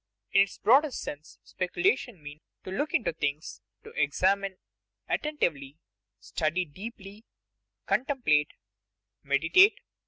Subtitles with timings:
[0.31, 4.57] In its broadest sense speculation means to look into things, to examine
[5.07, 5.77] attentively,
[6.19, 7.23] study deeply,
[7.85, 8.53] contemplate,
[9.21, 9.79] meditate.